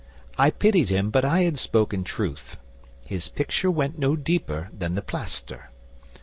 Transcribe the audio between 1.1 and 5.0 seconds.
but I had spoken truth. His picture went no deeper than